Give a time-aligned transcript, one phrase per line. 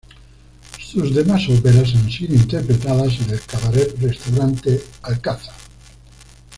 [0.79, 5.53] Sus demás óperas han sido interpretadas en el cabaret restaurante Alcázar.